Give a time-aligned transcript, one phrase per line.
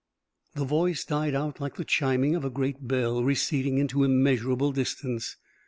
[0.55, 5.37] The Voice died out like the chiming of a great bell receding into immeasurable distance.